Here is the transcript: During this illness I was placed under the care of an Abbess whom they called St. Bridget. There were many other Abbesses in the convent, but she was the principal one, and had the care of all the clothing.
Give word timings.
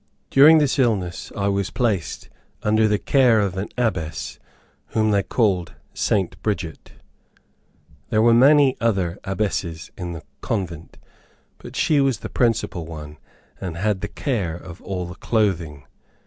During 0.31 0.57
this 0.57 0.79
illness 0.79 1.31
I 1.37 1.47
was 1.49 1.69
placed 1.69 2.27
under 2.63 2.87
the 2.87 2.97
care 2.97 3.39
of 3.39 3.55
an 3.55 3.69
Abbess 3.77 4.39
whom 4.87 5.11
they 5.11 5.21
called 5.21 5.75
St. 5.93 6.41
Bridget. 6.41 6.93
There 8.09 8.23
were 8.23 8.33
many 8.33 8.75
other 8.81 9.19
Abbesses 9.23 9.91
in 9.95 10.13
the 10.13 10.23
convent, 10.41 10.97
but 11.59 11.75
she 11.75 12.01
was 12.01 12.21
the 12.21 12.29
principal 12.29 12.87
one, 12.87 13.19
and 13.59 13.77
had 13.77 14.01
the 14.01 14.07
care 14.07 14.55
of 14.55 14.81
all 14.81 15.05
the 15.05 15.13
clothing. 15.13 15.83